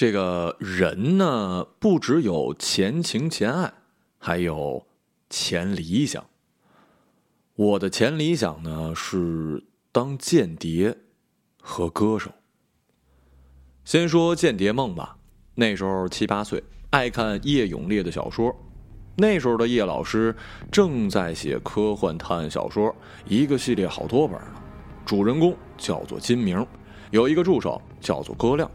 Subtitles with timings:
[0.00, 3.70] 这个人呢，不只有前情前爱，
[4.16, 4.86] 还有
[5.28, 6.24] 前理想。
[7.54, 10.96] 我的前理想呢是当间谍
[11.60, 12.30] 和歌手。
[13.84, 15.18] 先说间谍梦吧，
[15.54, 18.56] 那时候七八岁，爱看叶永烈的小说。
[19.18, 20.34] 那时候的叶老师
[20.72, 22.96] 正在写科幻探案小说，
[23.28, 24.62] 一个系列好多本呢。
[25.04, 26.66] 主人公叫做金明，
[27.10, 28.70] 有一个助手叫做戈亮。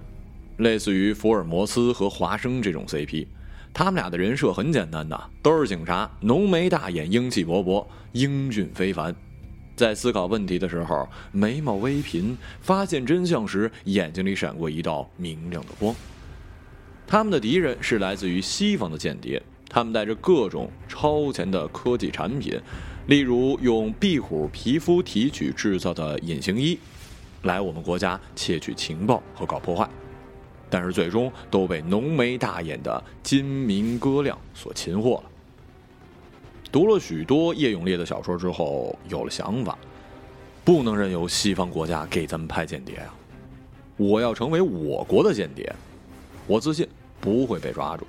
[0.58, 3.28] 类似于福尔摩斯和华生这种 CP，
[3.74, 9.14] 他们俩的人设很简单的，都是警察，浓眉大眼，英气勃勃，英俊非凡。
[9.76, 15.94] 在思考问题的时候，眉毛微颦；发现真相时，眼睛里闪过一道明亮的光。
[17.06, 22.58] 他们的敌人是来自于西方的间谍，他们带着各种超前的科技产品，
[23.08, 26.80] 例如用壁虎皮肤提取制造的隐形衣，
[27.42, 29.90] 来我们国家窃取情报和搞破坏。
[30.76, 35.24] 但是最终都被浓眉大眼的金明哥亮所擒获了。
[36.70, 39.78] 读了许多叶永烈的小说之后，有了想法，
[40.66, 43.16] 不能任由西方国家给咱们派间谍啊！
[43.96, 45.74] 我要成为我国的间谍，
[46.46, 46.86] 我自信
[47.22, 48.06] 不会被抓住，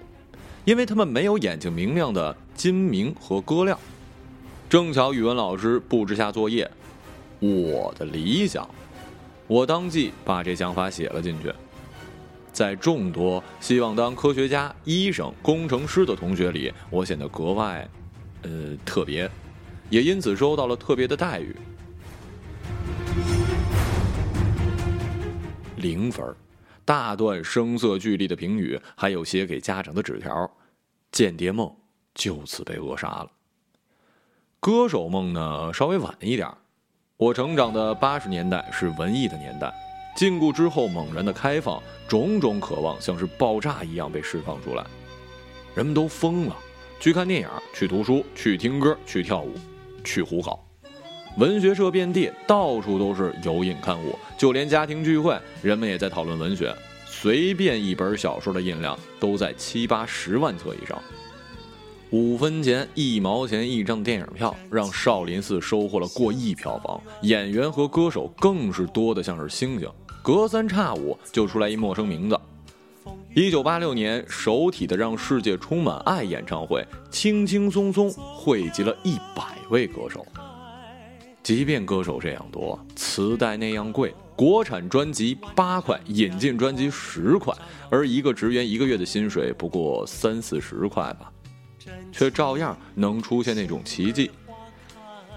[0.64, 3.78] 因为他们没有眼睛明亮的金明和哥亮。
[4.68, 6.68] 正巧语文老师布置下作业，
[7.38, 8.68] 我的理想，
[9.46, 11.54] 我当即把这想法写了进去。
[12.56, 17.86] 在众多希望当科学家、医生、工程师的同学里，我显得格外，
[18.44, 19.30] 呃，特别，
[19.90, 21.54] 也因此收到了特别的待遇。
[25.76, 26.34] 零分，
[26.82, 30.50] 大段声色俱厉的评语，还有写给家长的纸条，
[31.12, 31.70] 间谍梦
[32.14, 33.30] 就此被扼杀了。
[34.60, 36.50] 歌手梦呢，稍微晚一点，
[37.18, 39.70] 我成长的八十年代是文艺的年代。
[40.16, 44.82] 禁锢之后猛然的开放，种种渴望像是爆炸一样被释放出来，
[45.74, 46.56] 人们都疯了，
[46.98, 49.52] 去看电影，去读书，去听歌，去跳舞，
[50.02, 50.58] 去胡搞，
[51.36, 56.74] 文学社遍地，到处都是有瘾看物，就连家庭聚会，人们也在讨论文学，
[57.06, 60.98] 随便一本小说的印量都在七八十万册以上。
[62.10, 69.90] 五分钱、一毛钱一张电影票，让少林寺收获了过亿票房，演员和歌手更是多的像是星星。
[70.26, 72.36] 隔三差五就出来一陌生名字。
[73.32, 80.26] 一九八六年，首体的《让世界充满爱》演唱会，轻轻松松汇集了一百位歌手。
[81.44, 87.54] 即便歌手这样多，磁带那样贵，国产专辑八块，引进专辑十块，
[87.88, 91.30] 而一个职员一个月的薪水不过三四十块吧，
[92.10, 94.32] 却照样能出现那种奇迹。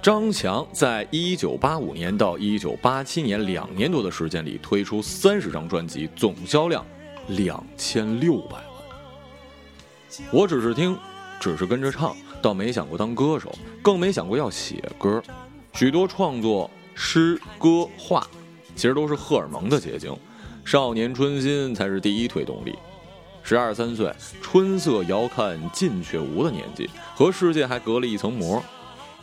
[0.01, 6.85] 张强在一九八五年到一九八七年两年多的时间里推出三十张专辑，总销量
[7.27, 8.63] 两千六百万。
[10.31, 10.97] 我只是听，
[11.37, 15.21] 只是跟着唱，倒没想过当歌手，更没想过要写歌。
[15.73, 18.25] 许多创作诗歌画，
[18.75, 20.15] 其实都是荷尔蒙的结晶。
[20.63, 22.73] 少年春心才是第一推动力。
[23.43, 28.63] 十二三岁，春色遥看近却无的年纪，和世界还隔了一层膜。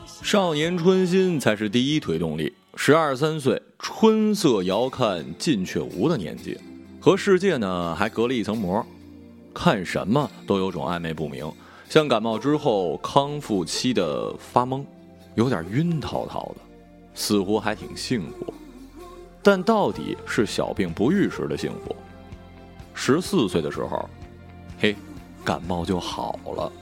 [0.06, 2.52] 少年春心才是第一推动力。
[2.76, 6.56] 十二三岁，春色遥看近却无的年纪，
[7.00, 8.84] 和世界呢还隔了一层膜，
[9.52, 11.50] 看什么都有种暧昧不明，
[11.88, 14.84] 像感冒之后康复期的发懵，
[15.34, 16.56] 有点晕滔滔的，
[17.14, 18.52] 似乎还挺幸福，
[19.42, 21.96] 但到底是小病不愈时的幸福。
[22.94, 24.08] 十四岁的时候，
[24.78, 24.94] 嘿，
[25.44, 26.72] 感冒就好了。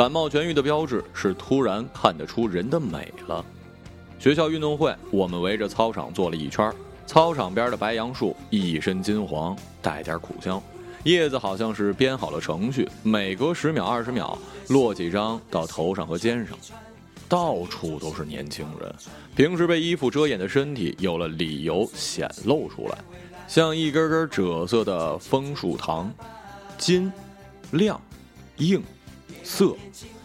[0.00, 3.44] 感冒痊愈的标志是突然看得出人的美了。
[4.18, 6.72] 学校运动会，我们围着操场坐了一圈，
[7.06, 10.58] 操场边的白杨树一身金黄，带点苦香，
[11.04, 14.38] 叶子好像是编好了程序，每隔十秒、二十秒
[14.70, 16.56] 落几张到头上和肩上，
[17.28, 18.94] 到处都是年轻人。
[19.36, 22.96] 平时被衣服遮掩的身体有了理由显露出来，
[23.46, 26.10] 像一根根赭色的枫树糖，
[26.78, 27.12] 金、
[27.72, 28.00] 亮、
[28.56, 28.82] 硬。
[29.42, 29.76] 色，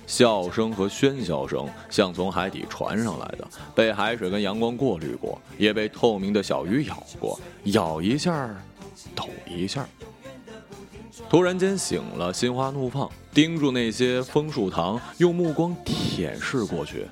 [0.08, 8.50] 笑声和喧嚣声像从海底传上来的，被海水跟阳光过滤过，也被透明的小鱼咬过，咬一下，
[9.16, 9.88] 抖一下。
[11.30, 17.08] 突然间醒了，心花怒放，盯住那些枫树糖，用目光舔舐过去。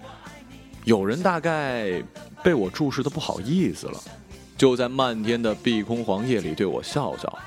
[0.83, 2.03] 有人大概
[2.43, 3.99] 被我注视的不好意思了，
[4.57, 7.39] 就在漫天的碧空黄叶里对我笑笑。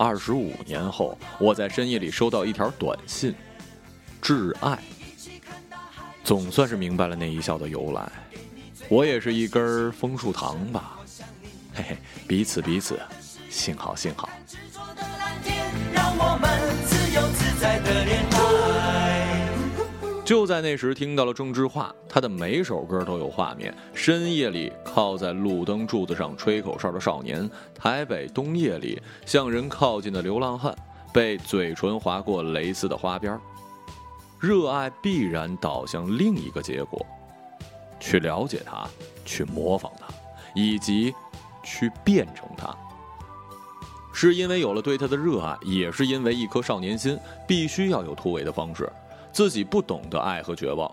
[0.00, 3.34] 二十五年后，我在深夜里收到一条短信，
[4.22, 4.78] 挚爱。
[6.24, 8.10] 总算是明白了那一笑的由来。
[8.88, 10.98] 我也是一根枫树糖吧，
[11.74, 12.98] 嘿嘿，彼此彼此，
[13.50, 14.26] 幸好幸好
[15.92, 16.50] 让我们
[16.86, 18.29] 自由自在的恋。
[20.30, 30.72] 就在那时，听到了郑智化，他的每首歌都有画面：深夜里靠在路灯柱子上吹口哨的少年，台北冬夜里向人靠近的流浪汉，
[31.12, 33.36] 被嘴唇划过蕾丝的花边。
[34.38, 37.04] 热爱必然导向另一个结果，
[37.98, 38.88] 去了解他，
[39.24, 40.06] 去模仿他，
[40.54, 41.12] 以及
[41.64, 42.72] 去变成他。
[44.12, 47.18] 是因为有了对他的热爱，也是因为一颗少年心
[47.48, 48.88] 必须要有突围的方式。
[49.32, 50.92] 自己不懂得爱和绝望，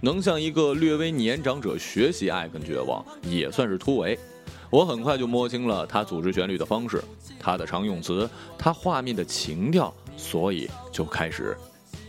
[0.00, 4.18] 能向一个略微年长者学习爱跟绝望，也算是突围。
[4.70, 7.02] 我很快就摸清了他组织旋律的方式，
[7.38, 11.56] 他的常用词，他画面的情调，所以就开始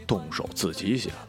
[0.08, 1.28] 动手自己写了。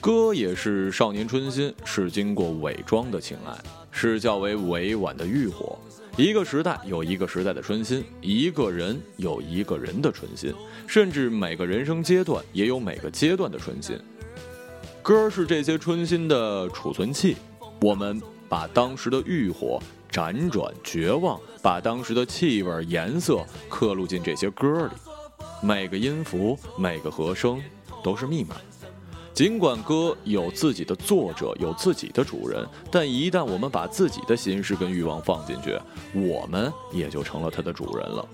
[0.00, 3.56] 歌也是少年春心，是经过伪装的情爱，
[3.90, 5.76] 是较为委婉的欲火。
[6.18, 10.52] 一个时代有一个时代的春心，一个人有一个人的春心，
[10.86, 13.98] 甚至每个人生阶段也有每个阶段的春心。
[15.02, 17.36] 歌是这些春心的储存器，
[17.80, 19.80] 我们把当时的欲火、
[20.10, 24.92] 辗转、绝望，把当时的气味、颜色刻录进这些歌里，
[25.62, 27.58] 每个音符、每个和声
[28.04, 28.56] 都是密码。
[29.34, 35.74] 尽管歌有自己的作者，有自己的主人，但一旦我们把自己的心事跟欲望放进去，
[36.14, 38.28] 我们也就成了它的主人了。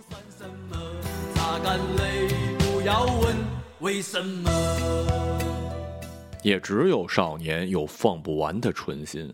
[6.42, 9.32] 也只有少年有放不完的春心，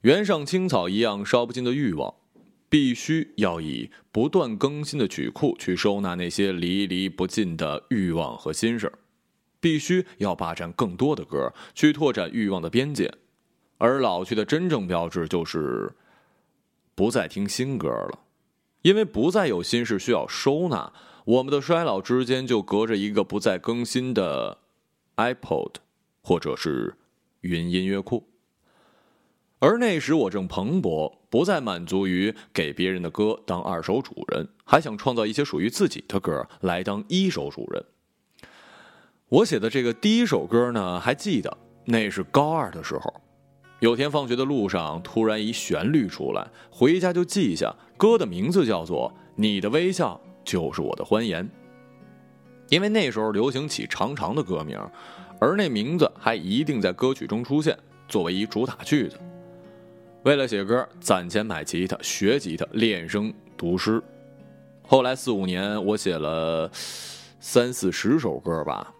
[0.00, 2.12] 原上青草一样烧不尽的欲望，
[2.68, 8.94] 必须要以不断更新的曲库去收纳那些离离不尽的欲望和心事儿。
[9.60, 13.12] 必须要霸占更多的歌，去拓展欲望的边界，
[13.78, 15.92] 而老去的真正标志就是
[16.94, 18.20] 不再听新歌了，
[18.82, 20.92] 因为不再有心事需要收纳。
[21.26, 24.58] 我们的衰老之间就隔着一个不再更新的
[25.16, 25.74] iPod，
[26.22, 26.96] 或者是
[27.42, 28.26] 云音乐库。
[29.58, 37.84] 而那时我正蓬勃，不再满足于给别人的歌当二手主人，还想创造一些属于自己的歌来当一手主人。
[39.30, 43.14] 我写的这个第一首歌呢，还记得那是高二的时候，
[43.78, 47.72] 有天放学的路上，突然一旋律出来，回家就记下。
[47.96, 51.44] 歌的名字叫做《你的微笑就是我的欢颜》，
[52.70, 54.76] 因为那时候流行起长长的歌名，
[55.38, 57.78] 而那名字还一定在歌曲中出现，
[58.08, 59.16] 作为一主打句子。
[60.24, 64.02] 为了写歌，攒钱买吉他，学吉他，练声读诗。
[64.82, 66.68] 后来四五年，我写了
[67.38, 68.92] 三四十首歌吧。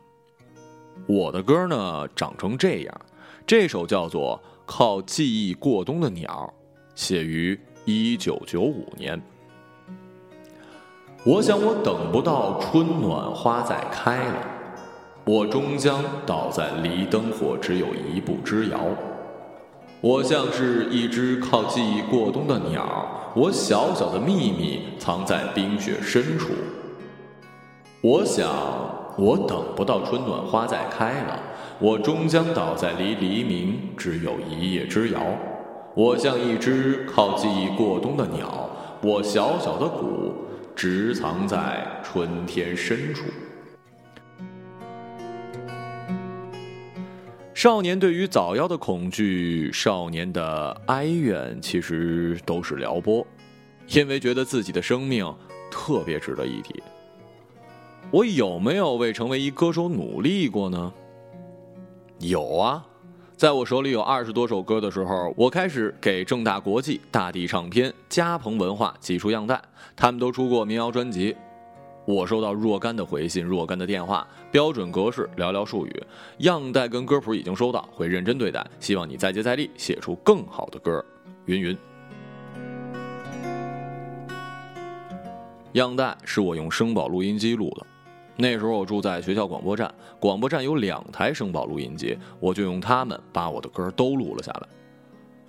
[1.06, 3.00] 我的歌呢，长成这样。
[3.46, 6.52] 这首叫做《靠记忆过冬的鸟》，
[6.94, 9.20] 写于一九九五年。
[11.24, 14.46] 我想我等不到春暖花再开了，
[15.24, 18.78] 我终将倒在离灯火只有一步之遥。
[20.00, 26.50] 我像是一只靠记忆过冬的鸟，我小小的秘密藏在冰雪深处。
[28.00, 28.99] 我想。
[29.20, 31.38] 我等不到春暖花再开了，
[31.78, 35.20] 我终将倒在离黎明只有一夜之遥。
[35.94, 38.70] 我像一只靠记忆过冬的鸟，
[39.02, 40.32] 我小小的骨
[40.74, 43.24] 直藏在春天深处。
[47.52, 53.26] 少年对于早夭的恐惧，少年的哀怨，其实都是撩拨，
[53.88, 55.30] 因为觉得自己的生命
[55.70, 56.82] 特别值得一提。
[58.12, 60.92] 我有没有为成为一歌手努力过呢？
[62.18, 62.84] 有啊，
[63.36, 69.62] 在我手里有二十多首歌的时候，我开始给正大国际、大地唱片、嘉鹏文化寄出样带，
[69.94, 71.36] 他们都出过民谣专辑。
[72.04, 76.02] 我收到若干的回信、若干的电话，标准格式，寥寥数语。
[76.38, 81.04] 样带跟歌谱已经收到，会认真对待，希望你再接再厉，写出更好的歌。
[81.44, 81.78] 云云。
[85.74, 87.86] 样带是我用声宝录音机录的。
[88.40, 94.66] 那时候我住在学校广播站，广播站有两台声宝录音机，我就用它们把我的歌都录了下来。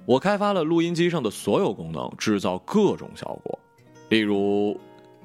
[0.05, 3.57] 我开发了录音机上的所有功能，制造各种效果，
[4.10, 4.77] 例如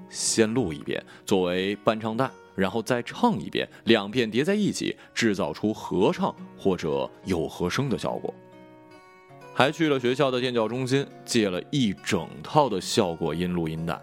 [0.09, 8.33] 先录一遍作为伴唱带，然后再唱一遍，两片叠在一起，制造出合唱或者有和声的效果。
[9.53, 14.01] 还去了学校的电教中心借了一整套的效果音录音带，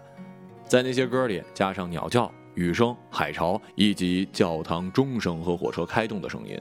[0.66, 2.30] 在那些歌里加上鸟叫。
[2.54, 6.58] 雨声、海潮以及教堂钟声和火车开动的声音，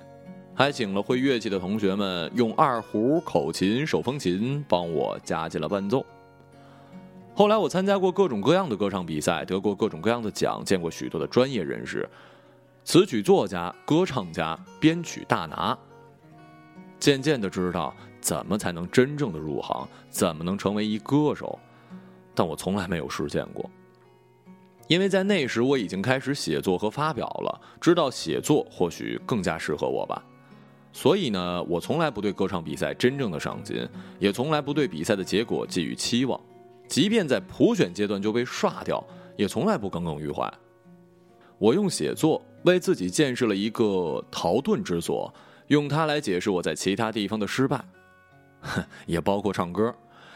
[0.54, 6.06] 还请了会乐器的同学们用二胡、口琴、手风琴帮我加进了伴奏。
[7.36, 12.08] 后来我参加过各种各样的歌唱比赛，得过各种各样的奖，见过许多的专业人士，
[12.84, 15.78] 词曲作家、歌唱家、编曲大拿。
[17.00, 21.60] 渐渐的知道怎么才能真正的入行，怎么能成为一歌手，
[22.36, 23.70] 但我从来没有实践过。
[24.94, 30.24] 因为在那时我已经开始写作和发表了，知道写作或许更加适合我吧。
[30.92, 36.40] 所以呢，我从来不对歌唱比赛真正的上进，也从来不对比赛的结果寄予期望。
[36.88, 39.04] 即便在普选阶段就被刷掉，
[39.36, 40.48] 也从来不耿耿于怀。
[41.58, 45.34] 我用写作为自己建设了一个逃遁之所，
[45.70, 47.84] 用它来解释我在其他地方的失败，
[48.62, 49.92] 哼也包括唱歌，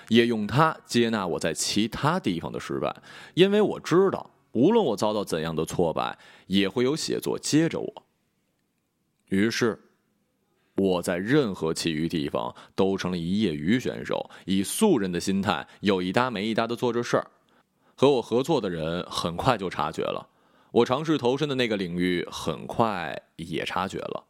[0.07, 2.91] 也用它接纳我在其他地方的失败，
[3.35, 8.03] 因为我知道，无论我遭到怎样的挫败，也会有写作接着我。
[9.29, 9.83] 于是。
[10.79, 17.31] 我在任何其余地方都成了一业余选手，以素人的心态有一搭没一搭的做着事儿。
[17.95, 20.29] 和我合作的人很快就察觉了，
[20.69, 24.25] 我尝试投身的那个领域很快也察觉了。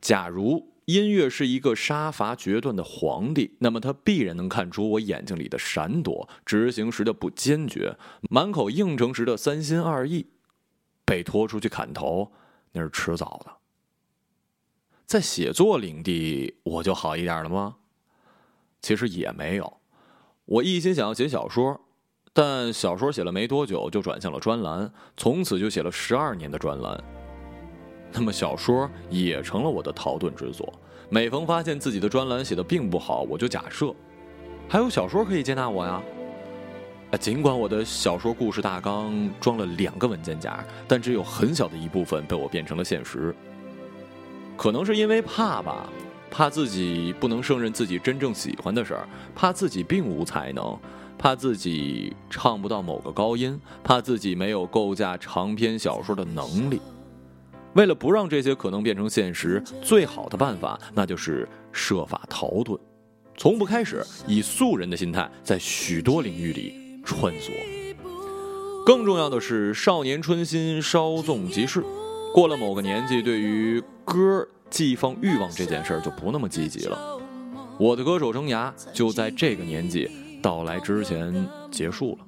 [0.00, 7.96] 假如音乐是一个杀伐决断的皇帝，那么他必然能看出我眼睛里的闪躲，执行时的不坚决，
[8.30, 10.26] 满口应承时的三心二意。
[11.04, 12.32] 被拖出去砍头，
[12.72, 13.52] 那是迟早的。
[15.06, 17.76] 在写作领地，我就好一点了吗？
[18.80, 19.80] 其实也没有。
[20.44, 21.80] 我一心想要写小说，
[22.32, 27.15] 但小说写了没多久，就转向了专栏，从此就写了十二年的专栏。
[28.12, 30.72] 那么小说也成了我的逃遁之所。
[31.08, 33.94] 每逢发现自己的专栏写的并不好，我就假设
[34.68, 36.02] 还有小说可以接纳我呀。
[37.20, 43.34] 尽管我的小说故事大纲装了两个文件夹，但只有很小的一部分被我变成了现实。
[44.56, 45.88] 可能是因为怕吧，
[46.30, 50.76] 怕自己不能胜任自己真正喜欢的事儿，怕自己并无才能，
[51.16, 56.80] 怕自己唱不到某个高音，怕自己没有构架长篇小说的能力。
[57.76, 62.78] 为了不让这些可能变成现实，最好的办法那就是设法逃遁，
[63.36, 67.50] 从不开始以素人的心态在许多领域里穿梭。
[68.86, 71.84] 更重要的是，少年春心稍纵即逝。
[72.32, 77.20] 过了某个年纪，对于歌寄放欲望这件事儿就不那么积极了。
[77.78, 82.24] 我的歌手生涯就在这个年纪到来之前结束了。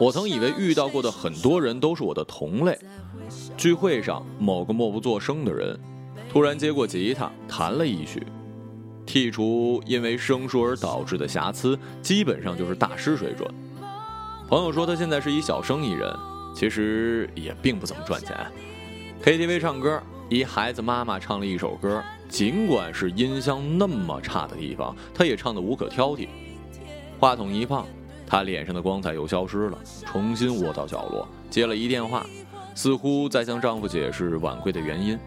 [0.00, 2.76] 我曾以为遇到过的很多人都是我的同类。
[3.56, 5.78] 聚会上，某个默不作声的人
[6.30, 8.22] 突然接过吉他弹了一曲，
[9.06, 13.48] 剔除因为生疏而导致的瑕疵，基本上就是大师水准。
[14.48, 16.14] 朋友说他现在是一小生意人。
[16.54, 18.36] 其实也并不怎么赚钱
[19.24, 26.28] ，KTV 唱歌，一孩子妈妈唱了一首歌，尽管是音箱那么差的地方，她也唱得无可挑剔。
[27.18, 27.86] 话筒一放，
[28.26, 32.26] 他脸上的光彩又消失了，重新窝到角落，接了一电话，
[32.74, 35.18] 似乎在向丈夫解释晚归的原因。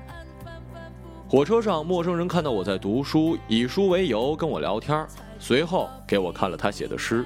[1.27, 5.05] 火车上，陌生人看到我在读书，以书为由跟我聊天，
[5.39, 7.25] 随后给我看了他写的诗。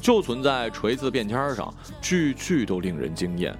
[0.00, 3.54] 就存在锤子便签上，句句都令人惊艳。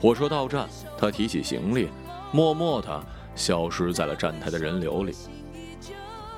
[0.00, 1.88] 火车到站，他提起行李，
[2.30, 5.12] 默默地消失在了站台的人流里。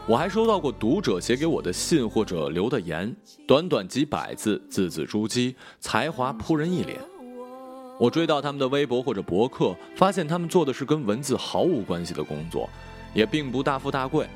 [0.06, 3.14] 我还收到过读者写给我的信或者留的言，
[3.46, 6.98] 短短几百字，字字珠玑，才华扑人一脸。
[7.98, 12.68] 我追到他们的微博或者博客，发现他们做的是跟文字毫无关系的工作，
[13.14, 14.26] 也并不大富大贵。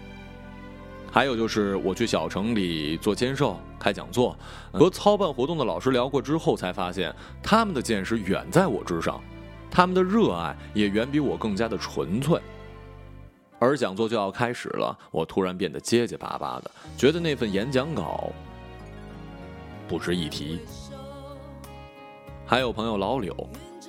[1.11, 4.37] 还有就是我去小城里做签售、开讲座，
[4.73, 9.21] 和操办活动的老师聊过之后，才发现他们的见识远在我之上，
[9.71, 12.39] 他们的热爱也远比我更加的纯粹。
[13.59, 18.31] 而讲座就要开始了，我突然变得结结巴巴的，觉得那份演讲稿
[19.89, 20.61] 不值一提。
[22.51, 23.37] 还有朋友老柳，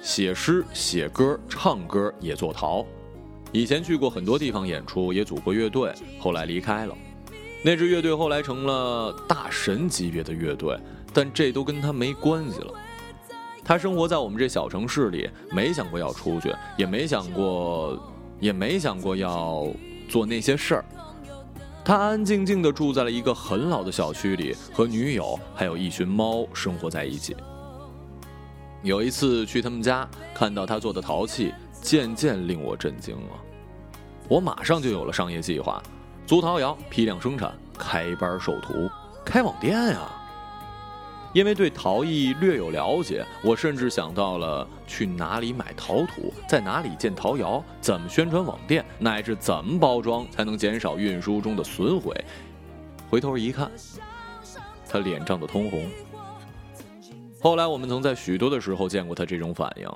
[0.02, 2.86] 写诗、写歌、唱歌也做陶，
[3.54, 6.94] 以前去过很多地方演出，也组过乐队，后来离开了。
[7.64, 10.78] 那支乐队后来成了大神级别的乐队，
[11.14, 12.74] 但这都跟他没关系了。
[13.64, 17.98] 他生活在我们这小城市里，没想过要出去，也没想过，
[18.42, 19.70] 也没想过要
[20.10, 20.86] 做那些事儿。
[21.86, 27.34] 他安安静静地住在了一个很老的小区里，和女友还有一群猫生活在一起。
[28.82, 33.30] 有一次去他们家，看到他做的陶器，渐渐令我震惊了。
[34.30, 35.84] 我马上就有了商业计划。
[36.26, 38.90] 租陶窑，批量生产，开班授徒，
[39.26, 40.10] 开网店呀！
[41.34, 52.16] 因为对陶艺略有了解，我甚至想到了去哪里买陶土，在哪里建陶窑，怎么宣传网店，乃至怎么包装才能减少运输中的损毁。
[53.10, 53.70] 回头一看，
[54.88, 55.86] 他脸涨得通红。
[57.42, 59.90] 后来我们曾在许多的时候见过他这种反应，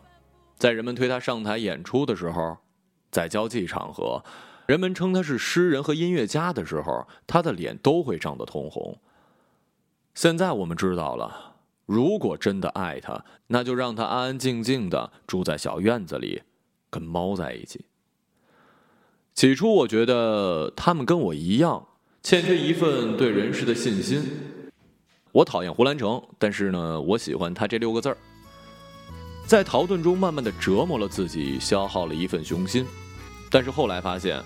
[0.57, 2.57] 在人们推他上台演出的时候，
[3.11, 4.23] 在交际场合，
[4.65, 8.97] 人们称他是诗人和音乐家的时候，他的脸都会涨得通红。
[10.13, 16.43] 现在我们知道了，如果真的爱他，那就让他安安静静的住在小院子里，
[16.89, 17.85] 跟猫在一起。
[19.33, 21.87] 起初我觉得他们跟我一样，
[22.21, 24.52] 欠缺一份对人世的信心。
[25.33, 28.15] 我讨厌胡兰成，但是呢，我喜欢他这六个字儿。
[29.47, 32.85] 在逃遁中，慢慢的折磨了自己，消耗了一份雄心。
[33.49, 34.39] 但是后来发现，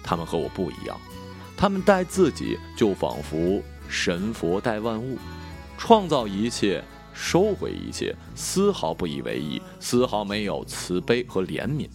[0.00, 0.96] 他们和我不一样，
[1.56, 5.18] 他们待自己就仿佛神佛待万物，
[5.76, 6.80] 创造一切，
[7.12, 11.88] 收回一切，丝毫不以为意，丝毫没有慈悲和怜悯。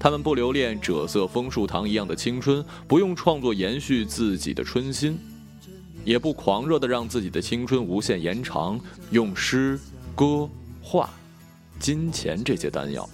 [0.00, 5.18] 他们不留恋赭色枫树堂一样的青春，不用创作延续自己的春心。
[6.04, 9.78] 也不狂热的让自己的青春无限延长，用诗、
[10.14, 10.48] 歌、
[10.80, 11.10] 画、
[11.78, 13.08] 金钱这些丹药。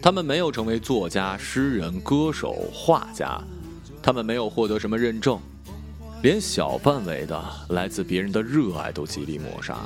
[0.00, 3.42] 他们没有成为作家、诗人、歌手、画家，
[4.02, 5.40] 他们没有获得什么认证，
[6.22, 9.78] 连小范围的来自别人的热爱都极力抹杀。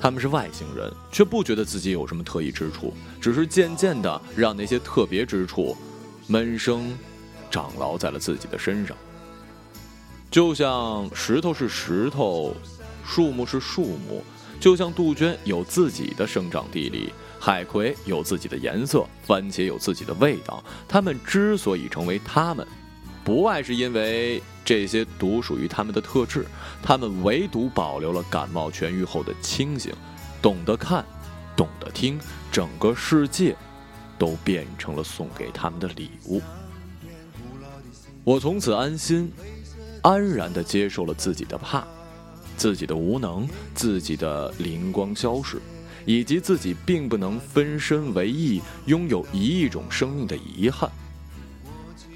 [0.00, 5.76] 他们是外星人，却不觉得自己有什么特异之处，只是渐渐的让那些特别之处
[6.26, 6.96] 闷声
[7.50, 8.96] 长牢在了自己的身上。
[10.32, 12.56] 就像石头是石头，
[13.04, 14.24] 树木是树木，
[14.58, 20.64] 就像杜鹃有自己的生长地理，海葵有自己的颜色，番茄有自己的味道。
[20.88, 22.66] 它们之所以成为它们，
[23.22, 26.46] 不外是因为这些独属于它们的特质。
[26.82, 29.92] 它们唯独保留了感冒痊愈后的清醒，
[30.40, 31.04] 懂得看，
[31.54, 32.18] 懂得听，
[32.50, 33.54] 整个世界
[34.18, 36.40] 都变成了送给他们的礼物。
[38.24, 39.30] 我从此安心。
[40.02, 41.86] 安然地接受了自己的怕，
[42.56, 45.60] 自己的无能，自己的灵光消逝，
[46.04, 50.90] 以及自己并不能分身为一，拥有一亿种生命的遗憾。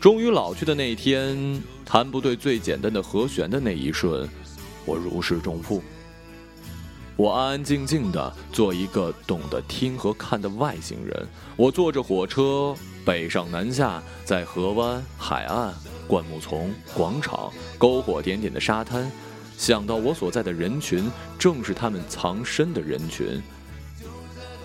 [0.00, 4.28] 终于老去的那一天，弹不对最简单的和弦的那一瞬，
[4.84, 5.82] 我如释重负。
[7.16, 11.26] 我安安静静地做一个懂得听和看的外星人。
[11.56, 15.72] 我坐着火车北上南下，在河湾、海岸。
[16.06, 19.10] 灌木丛、广场、篝火点点的沙滩，
[19.58, 23.42] 想到我所在的人群正是他们藏身的人群，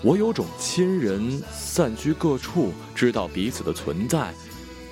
[0.02, 4.32] 我有种亲人散居各处，知道彼此的存在，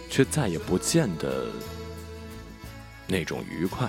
[0.08, 1.46] 却再也不见的
[3.06, 3.88] 那种愉快。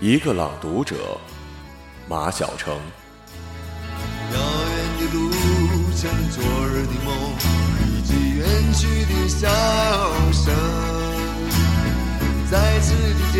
[0.00, 1.18] 一个朗读者。
[2.08, 2.74] 马晓成。
[4.32, 5.30] 遥远的路
[5.96, 7.08] 程，昨日的梦，
[7.86, 9.48] 以及远去的笑
[10.32, 10.44] 声。
[12.50, 13.36] 再次的见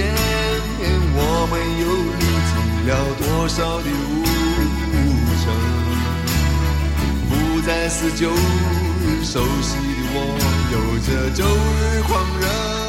[0.79, 0.83] 面，
[1.15, 1.19] 我
[1.51, 1.85] 们又
[2.19, 2.53] 历经
[2.87, 4.25] 了多少的路
[5.43, 5.45] 程？
[7.29, 7.33] 不
[7.67, 10.17] 再是旧日熟悉的我，
[10.73, 12.84] 有着旧日狂热。